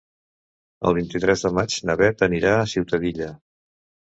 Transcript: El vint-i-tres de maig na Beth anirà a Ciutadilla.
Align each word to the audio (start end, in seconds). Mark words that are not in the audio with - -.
El 0.91 0.95
vint-i-tres 0.99 1.45
de 1.47 1.51
maig 1.57 1.75
na 1.91 1.97
Beth 2.01 2.25
anirà 2.29 2.57
a 2.63 2.67
Ciutadilla. 2.73 3.29